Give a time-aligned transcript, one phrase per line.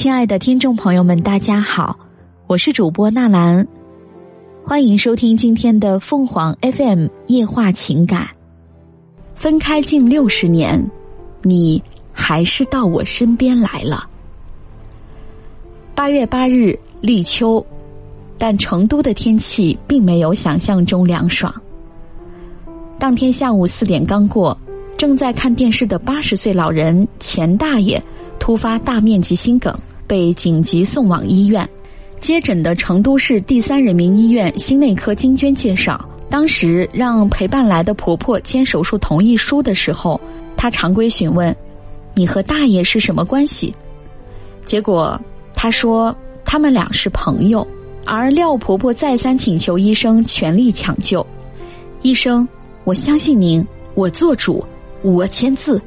[0.00, 1.94] 亲爱的听众朋友们，大家好，
[2.46, 3.68] 我是主播纳兰，
[4.64, 8.26] 欢迎收听今天的凤凰 FM 夜话情感。
[9.34, 10.82] 分开近六十年，
[11.42, 11.82] 你
[12.14, 14.08] 还是到我身边来了。
[15.94, 17.62] 八月八日立秋，
[18.38, 21.54] 但成都的天气并没有想象中凉爽。
[22.98, 24.56] 当天下午四点刚过，
[24.96, 28.02] 正在看电视的八十岁老人钱大爷
[28.50, 29.72] 突发大面积心梗。
[30.08, 31.68] 被紧急送往医院，
[32.18, 40.20] 接诊的成都市第三人民医院心内科金娟介绍，当时让陪伴来的婆婆签手术同意书的时候，
[40.56, 41.54] 她常规询问
[42.12, 43.72] ：“你和大爷是什么关系？”
[44.66, 45.16] 结果
[45.54, 46.12] 她说
[46.44, 47.64] 他们俩是朋友，
[48.04, 51.24] 而廖婆婆再三请求医生全力抢救。
[52.02, 52.48] 医生，
[52.82, 54.66] 我相信您，我做主，
[55.02, 55.80] 我签字，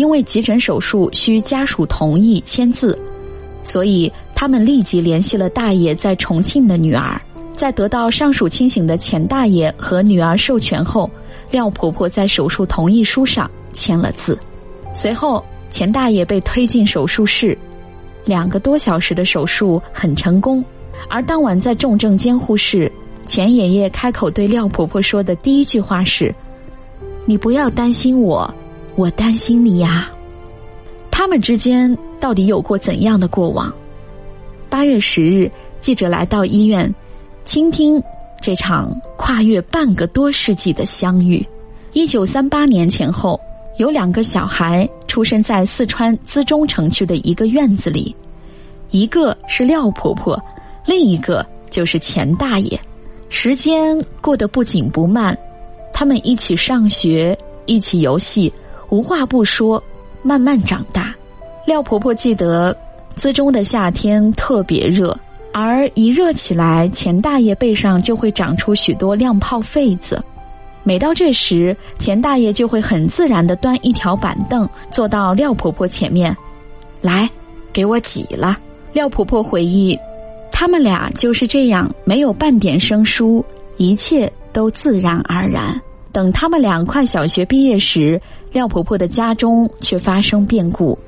[0.00, 2.98] 因为急诊手术需家属同意签字。
[3.62, 7.20] 所以，他们立即联系了大爷在重庆的女儿，
[7.54, 11.10] 在得到上述清醒的钱大爷和女儿授权后，
[11.50, 14.38] 廖婆婆在手术同意书上签了字。
[14.94, 17.56] 随后，钱大爷被推进手术室，
[18.24, 20.64] 两个多小时的手术很成功。
[21.10, 22.90] 而当晚在重症监护室，
[23.26, 26.34] 钱爷爷开口对廖婆婆说的第一句话是
[27.26, 28.52] ：“你不要担心我，
[29.00, 30.12] 我担心你呀。”
[31.10, 33.72] 他们之间到底有过怎样的过往？
[34.68, 36.94] 八月十日，记者来到医院，
[37.44, 38.02] 倾听
[38.40, 41.44] 这场跨越半个多世纪的相遇。
[41.92, 43.38] 一九三八年前后，
[43.78, 48.14] 有两个小孩出生在四川资中城区的一个院子里，
[48.90, 50.40] 一个是廖婆婆，
[50.86, 52.78] 另一个就是钱大爷。
[53.28, 55.36] 时间过得不紧不慢，
[55.92, 58.52] 他们一起上学，一起游戏，
[58.90, 59.82] 无话不说。
[60.22, 61.14] 慢慢长大，
[61.66, 62.76] 廖婆婆记得，
[63.16, 65.18] 资中的夏天特别热，
[65.50, 70.22] 而一热起来，钱大爷背上就会长出许多亮泡痱子。
[70.82, 76.36] 每到这时，钱大爷就会很自然的端一条板凳坐到廖婆婆前面，
[77.00, 77.26] 来，
[77.72, 78.58] 给我挤了。
[78.92, 79.98] 廖婆婆回忆，
[80.52, 83.42] 他们俩就是这样，没有半点生疏，
[83.78, 85.80] 一切都自然而然。
[86.12, 88.20] 等他们俩快小学毕业时，
[88.52, 90.98] 廖婆婆的家中却发生变故，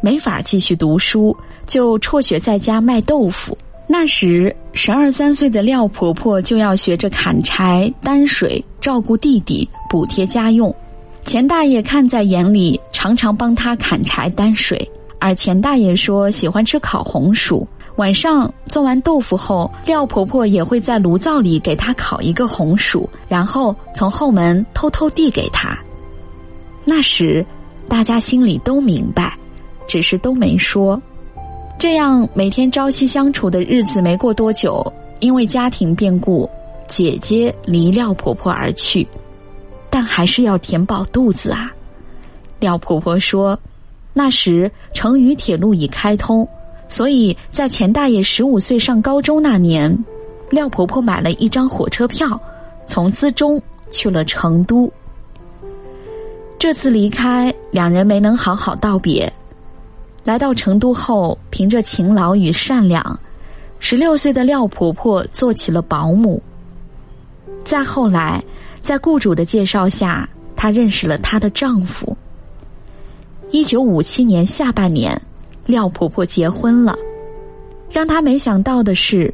[0.00, 1.36] 没法继续读书，
[1.66, 3.56] 就辍学在家卖豆腐。
[3.86, 10.74] 那时十二三岁的廖婆婆就要学着砍柴、担水、照顾弟弟、补贴家用。
[11.24, 14.88] 钱大爷看在眼里，常常帮她砍柴、担水。
[15.18, 17.66] 而钱大爷说喜欢吃烤红薯。
[17.96, 25.78] 晚上做完豆腐后，廖婆婆也会在炉灶里给她烤一个红薯，然后从后门偷偷递给她。
[26.84, 27.44] 那时，
[27.88, 29.36] 大家心里都明白，
[29.86, 31.00] 只是都没说。
[31.78, 36.48] 这样每天朝夕相处的日子没过多久，因为家庭变故，
[36.88, 39.06] 姐姐离廖婆婆而去，
[39.90, 41.70] 但还是要填饱肚子啊。
[42.58, 43.58] 廖婆婆说，
[44.14, 46.48] 那时成渝铁路已开通。
[46.92, 50.04] 所以在钱大爷十五岁上高中那年，
[50.50, 52.38] 廖婆婆买了一张火车票，
[52.86, 53.58] 从资中
[53.90, 54.92] 去了成都。
[56.58, 59.32] 这次离开，两人没能好好道别。
[60.22, 63.18] 来到成都后，凭着勤劳与善良，
[63.78, 66.42] 十六岁的廖婆婆做起了保姆。
[67.64, 68.44] 再后来，
[68.82, 72.14] 在雇主的介绍下，她认识了她的丈夫。
[73.50, 75.18] 一九五七年下半年。
[75.66, 76.96] 廖婆婆结婚了，
[77.90, 79.32] 让她没想到的是，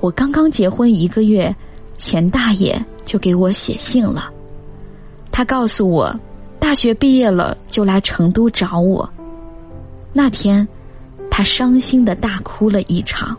[0.00, 1.54] 我刚刚结婚一个月，
[1.96, 4.30] 钱大爷就给我写信了。
[5.30, 6.14] 他告诉我，
[6.58, 9.08] 大学毕业了就来成都找我。
[10.12, 10.66] 那天，
[11.30, 13.36] 他伤心的大哭了一场。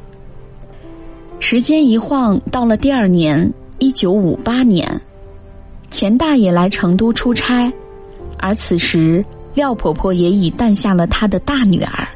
[1.40, 5.00] 时间一晃到了第二年，一九五八年，
[5.90, 7.72] 钱大爷来成都出差，
[8.38, 9.24] 而此时。
[9.56, 12.08] 廖婆婆也已诞下了她的大女儿，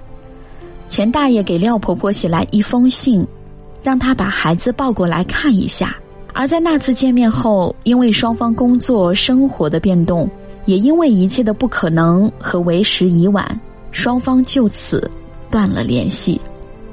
[0.89, 3.25] 钱大爷给廖婆婆写来一封信，
[3.81, 5.95] 让她把孩子抱过来看一下。
[6.33, 10.29] 而在那次见面后，因为双方工作生活的变动，
[10.65, 13.59] 也因为一切的不可能和为时已晚，
[13.91, 15.09] 双方就此
[15.49, 16.39] 断了联系。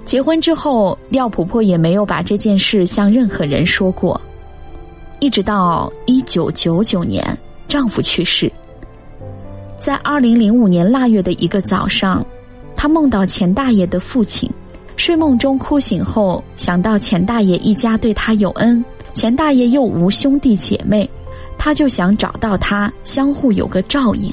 [0.05, 4.21] 结婚之后，廖婆婆也没有把这件事向任何人说过，
[5.19, 7.37] 一直到一九九九年，
[7.67, 8.51] 丈夫去世。
[9.87, 12.27] 在二零零五年腊月的一个早上，
[12.75, 14.51] 他梦到钱大爷的父亲，
[14.97, 18.85] 睡梦中哭醒后，想到钱大爷一家对他有恩，
[19.15, 21.09] 钱大爷又无兄弟姐妹，
[21.57, 24.29] 他就想找到他，相互有个照应。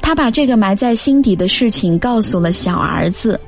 [0.00, 3.38] 他把这个埋在心底的事情告诉了小儿子，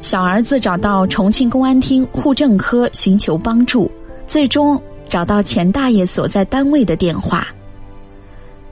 [0.00, 3.90] 小儿子找到重庆公安厅户政科寻求帮助，
[4.26, 7.46] 最终找到钱大爷所在单位的电话。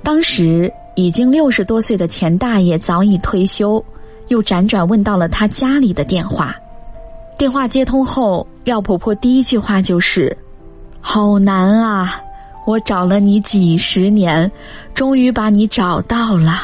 [0.03, 3.83] 当时已经六十多岁的钱大爷早已退休，
[4.27, 6.57] 又辗转问到了他家里的电话。
[7.39, 10.37] 电话接通后，廖婆婆第一句话就是
[11.01, 12.21] ：“好难啊，
[12.67, 14.51] 我找了你几十年，
[14.93, 16.63] 终于把你找到了。”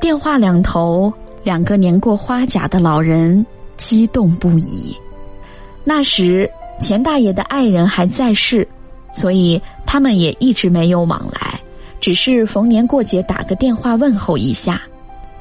[0.00, 1.12] 电话两头。
[1.44, 3.44] 两个年过花甲的老人
[3.76, 4.96] 激动不已。
[5.84, 8.66] 那时钱大爷的爱人还在世，
[9.12, 11.60] 所以他们也一直没有往来，
[12.04, 14.82] 只是逢年过节打个电话问候一下。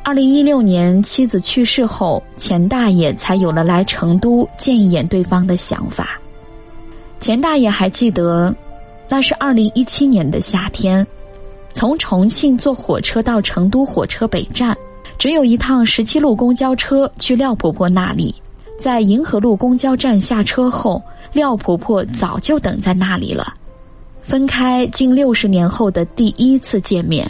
[0.01, 6.17] 二零一六年妻子去世后，钱大爷才有了来成都见一眼对方的想法。
[7.19, 8.55] 钱大爷还记得，
[9.09, 11.05] 那是二零一七年的夏天，
[11.73, 14.73] 从重庆坐火车到成都火车北站。
[15.17, 18.33] 只有一趟十七路公交车去廖婆婆那里，
[18.79, 23.53] 在银河路公交站下车后，廖婆婆早就等在那里了。
[24.23, 27.29] 分开近六十年后的第一次见面，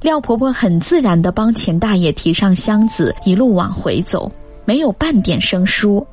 [0.00, 4.30] 廖婆婆很自然的帮钱大爷提上箱子，一路往回走，
[4.64, 6.04] 没有半点生疏。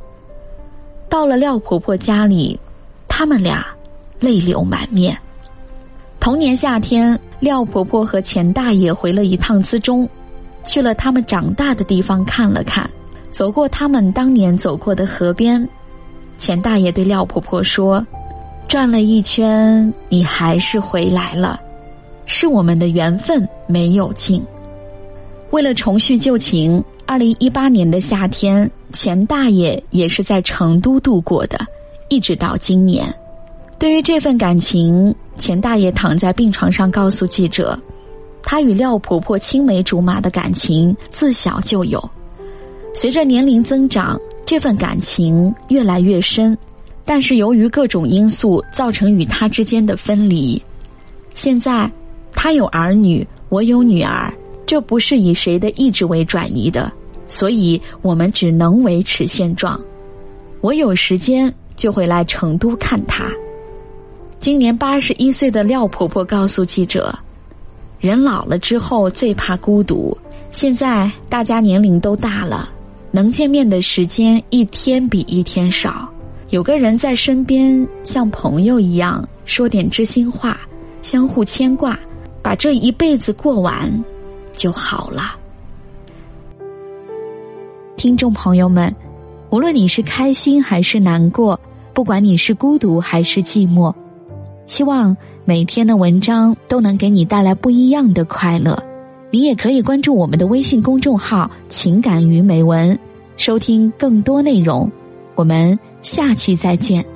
[1.10, 2.60] 到了廖婆婆家里，
[3.08, 3.66] 他们俩
[4.20, 5.18] 泪流满面。
[6.20, 10.08] 同年夏天，廖婆婆和钱大爷回了一趟资中。
[10.64, 12.88] 去了他们长大的地方看了看，
[13.32, 15.68] 走过他们当年走过的河边，
[16.38, 18.06] 钱大爷对廖婆婆说
[18.72, 21.60] ：“转了一圈，你还是回来了，
[22.26, 24.42] 是我们的缘分没有尽。”
[25.52, 31.60] 为了重叙旧情，二零一八年的夏天，钱大爷也是在成都度过的，
[32.08, 33.14] 一直到今年。
[33.78, 37.78] 对于这份感情，钱大爷躺在病床上告诉记者。
[38.42, 42.02] 他与廖婆婆青梅竹马的感情自小就有，
[42.94, 46.58] 随着年龄增长，这份感情越来越深，
[47.14, 50.64] 但是由于各种因素造成与他之间的分离。
[51.34, 51.92] 现在，
[52.32, 54.34] 他有儿女，我有女儿，
[54.66, 56.90] 这不是以谁的意志为转移的，
[57.28, 59.78] 所以我们只能维持现状。
[60.62, 63.30] 我有时间就会来成都看她。
[64.40, 67.14] 今年八十一岁的廖婆婆告诉记者。
[68.00, 70.18] 人老了之后最怕孤独，
[70.50, 72.70] 现在大家年龄都大了，
[73.12, 76.11] 能见面的时间一天比一天少。
[76.52, 80.60] 有个人在身边，像朋友一样说点知心话，
[81.02, 81.98] 相互牵挂，
[82.42, 83.90] 把这一辈子过完
[84.54, 85.38] 就好了。
[87.96, 88.94] 听众朋友们，
[89.50, 91.58] 无论你是开心还是难过，
[91.94, 93.94] 不管你是孤独还是寂寞，
[94.68, 95.16] 希望。
[95.44, 98.78] 每天的文章都能给你带来不一样的快乐，
[99.32, 102.98] 你也可以关注我们的微信公众号“情感与美文”，
[103.38, 104.90] 收听更多内容。
[105.34, 107.11] 我们下期再见。